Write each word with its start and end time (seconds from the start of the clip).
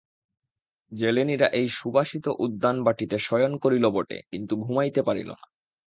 জেলেনীরা 0.91 1.47
এই 1.51 1.67
সুবাসিত 1.69 2.25
উদ্যানবাটীতে 2.39 3.17
শয়ন 3.19 3.53
করিল 3.57 3.85
বটে, 3.89 4.17
কিন্তু 4.31 4.53
ঘুমাইতে 4.57 5.01
পারিল 5.03 5.29
না। 5.31 5.45